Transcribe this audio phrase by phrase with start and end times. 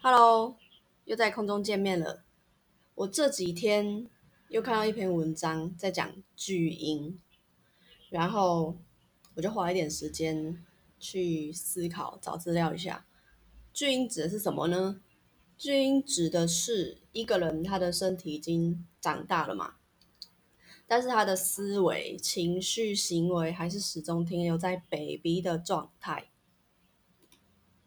[0.00, 0.56] Hello，
[1.06, 2.22] 又在空中见面了。
[2.94, 4.06] 我这几天
[4.48, 7.18] 又看到一篇文章在讲巨婴，
[8.08, 8.76] 然后
[9.34, 10.64] 我就花一点时间
[11.00, 13.06] 去思考、找资料一下。
[13.72, 15.00] 巨婴指的是什么呢？
[15.56, 19.74] 巨婴指的是一个人他的身体已经长大了嘛，
[20.86, 26.30] 但是他的思维、情绪、行为还是始终停留在 baby 的状态。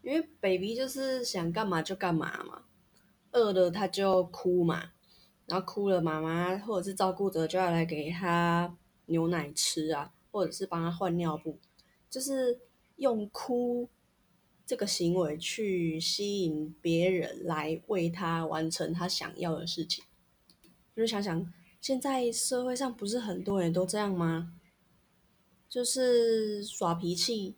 [0.01, 2.63] 因为 baby 就是想干嘛就干嘛嘛，
[3.31, 4.91] 饿了他就哭嘛，
[5.45, 11.59] 然后哭了妈妈或者是照顾者就要来给他牛奶吃啊，或者是帮他换尿布，
[12.09, 12.59] 就是
[12.95, 13.87] 用哭
[14.65, 20.03] 这个行为去吸引别人来为他完成他想要的事情。
[20.95, 24.53] 就是想想现在社会上不是很多人都这样吗？
[25.69, 27.55] 就是耍脾气。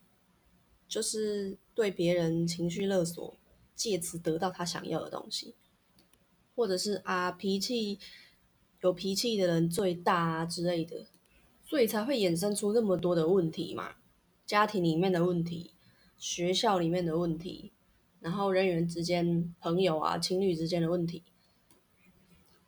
[0.85, 3.35] 就是对别人情绪勒索，
[3.75, 5.55] 借此得到他想要的东西，
[6.55, 7.99] 或者是啊脾气
[8.81, 11.07] 有脾气的人最大啊之类的，
[11.65, 13.95] 所以才会衍生出那么多的问题嘛。
[14.45, 15.71] 家庭里面的问题，
[16.17, 17.71] 学校里面的问题，
[18.19, 21.23] 然后人员之间、朋友啊、情侣之间的问题。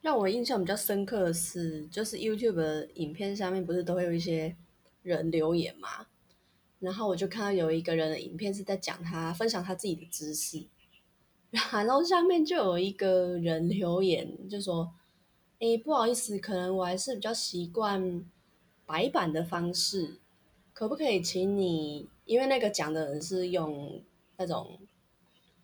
[0.01, 4.55] 让我印象比较深刻的是，就是 YouTube 的影片下面不是都会有一些
[5.01, 6.07] 人留言嘛？
[6.79, 10.65] 然后我就看到有一个人的影片是在讲他分享他自己的知识，
[11.49, 14.93] 然后下面就有一个人留言就说
[15.59, 18.23] ：“哎，不好意思，可能我还是比较习惯
[18.85, 20.19] 白板的方式，
[20.73, 22.09] 可不可以请你？
[22.25, 24.03] 因为那个讲的人是用
[24.37, 24.79] 那种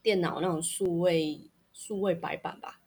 [0.01, 1.41] 电脑那种数位
[1.73, 2.79] 数位白板吧。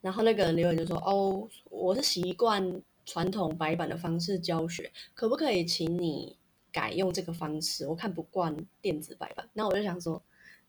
[0.00, 6.36] 然后那个人留言就说：哦，我是习惯传统白板的方式教学，可不可以请你？”
[6.74, 9.48] 改用这个方式，我看不惯电子白板。
[9.52, 10.20] 那我就想说，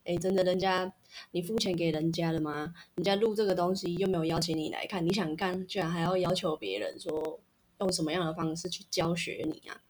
[0.04, 0.94] 哎，真的，人家
[1.32, 2.72] 你付钱给人家了吗？
[2.94, 7.40] 人家录这个东西又没有邀请你来看，你想干，居然还要要求别人说
[7.80, 9.82] 用什么样的方式去教学你啊？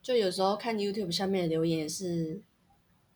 [0.00, 2.40] 就有时候看 YouTube 下面的留言也是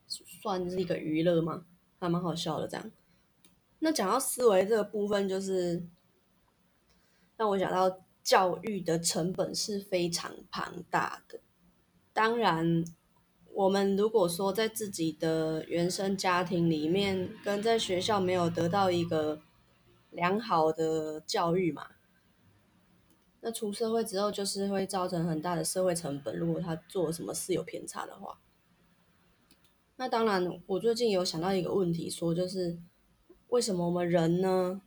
[0.09, 1.65] 算是一个娱乐吗？
[2.01, 2.91] 还蛮好笑的这样。
[3.79, 5.87] 那讲到思维这个部分，就是
[7.37, 11.41] 让我想到教育的成本是非常庞大的。
[12.21, 12.85] 当然，
[13.55, 19.41] 我们如果说在自己的原生家庭里面，跟在学校没有得到一个
[20.11, 21.93] 良好的教育嘛，
[23.41, 26.37] 那出社会之后就是会造成很大的社会成本。
[26.37, 28.39] 如果他做什么事有偏差的话，
[29.97, 32.79] 那当然，我最近有想到一个问题，说就是
[33.49, 34.83] 为什么我们人呢，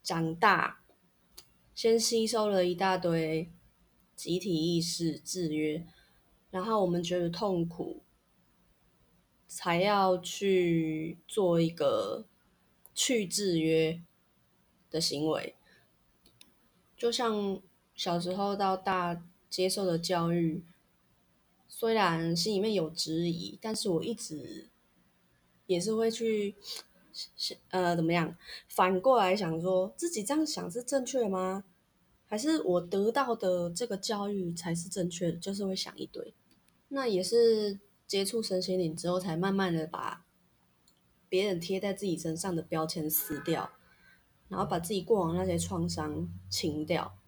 [0.00, 0.78] 长大
[1.74, 3.50] 先吸收了一大堆
[4.14, 5.84] 集体意识制约。
[6.50, 8.02] 然后我们觉得痛苦，
[9.46, 12.26] 才要去做一个
[12.94, 14.00] 去制约
[14.90, 15.54] 的行为。
[16.96, 17.60] 就像
[17.94, 20.64] 小时候到大接受的教育，
[21.68, 24.68] 虽然心里面有质疑，但是我一直
[25.66, 26.54] 也是会去
[27.12, 28.36] 想，呃，怎么样？
[28.68, 31.64] 反过来想，说自己这样想是正确的吗？
[32.26, 35.38] 还是我得到的这个教育才是正确的？
[35.38, 36.34] 就是会想一堆。
[36.88, 40.24] 那也是接触身心灵之后，才慢慢的把
[41.28, 43.70] 别人贴在自己身上的标签撕掉，
[44.48, 47.18] 然后把自己过往那些创伤清掉。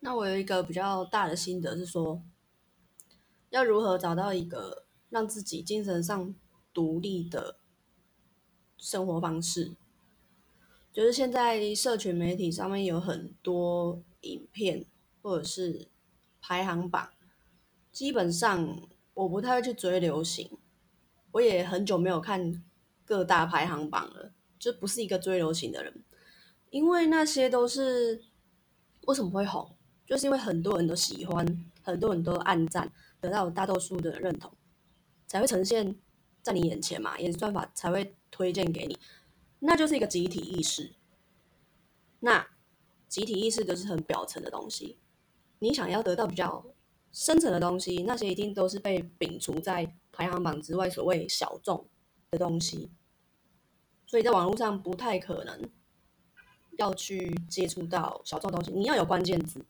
[0.00, 2.22] 那我有一个比较大的心得是说，
[3.50, 6.34] 要如何找到一个让自己精神上
[6.72, 7.58] 独立的
[8.76, 9.76] 生活方式？
[10.92, 14.84] 就是现在社群媒体上面有很多影片
[15.22, 15.88] 或者是
[16.40, 17.08] 排行榜。
[17.90, 20.50] 基本上我不太会去追流行，
[21.32, 22.62] 我也很久没有看
[23.04, 26.02] 各大排行榜了，就不是一个追流行的人，
[26.70, 28.24] 因为那些都是
[29.06, 29.76] 为什么会红，
[30.06, 31.46] 就是因为很多人都喜欢，
[31.82, 34.50] 很多人都暗赞，得到大多数的认同，
[35.26, 35.94] 才会呈现
[36.42, 38.98] 在你眼前嘛，演算法才会推荐给你，
[39.64, 40.92] 那就是一个集体意识，
[42.20, 42.46] 那
[43.08, 44.98] 集体意识都是很表层的东西，
[45.58, 46.64] 你想要得到比较。
[47.14, 51.86] 深层的东西，那些一定都是被摒除在排行榜之外，所谓小众
[52.30, 52.90] 的东西，
[54.06, 55.68] 所以在网络上不太可能
[56.78, 58.70] 要去接触到小众东西。
[58.70, 59.62] 你要有关键字，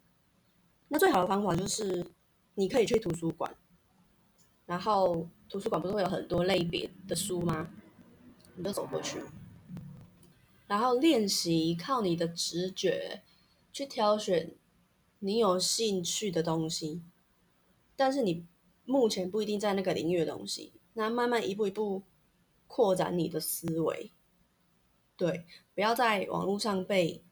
[0.87, 2.07] 那最好的方法就是
[2.55, 3.53] 你可以去图书馆，
[4.65, 7.69] 然后图书馆不是会有很多类别的书吗？
[8.55, 9.21] 你就走过去，
[10.73, 13.23] 然后练习靠你的直觉
[13.75, 14.55] 去挑选
[15.19, 17.03] 你有兴趣的东西。
[17.95, 18.47] 但是你
[18.87, 22.05] 目前不一定在那个领域的东西，那慢慢一步一步
[22.67, 24.13] 扩展你的思维。
[25.15, 27.23] 对，不要在网络上被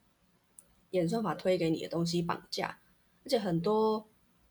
[0.90, 2.78] 演算法推给你的东西绑架，
[3.24, 4.06] 而且很多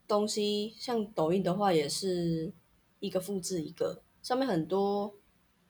[0.08, 2.52] 东西像抖音的话，也是
[3.00, 5.14] 一个复制一个，上面很多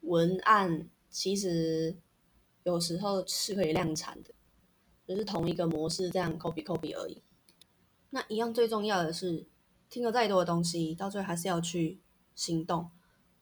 [0.04, 1.98] 文案其实
[2.70, 4.32] 有时候是可以量产的，
[5.08, 7.22] 只是同一个模式这样 copy copy 而已。
[8.12, 9.48] 那一样最重要的是，
[9.90, 12.00] 听了再多的东西，到最后还是要去
[12.36, 12.90] 行动，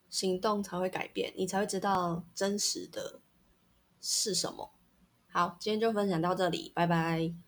[0.10, 3.22] 行动才会改变，你才会知道真实的
[4.02, 4.72] 是什么。
[5.30, 7.47] 好，今天就分享到这里，拜拜。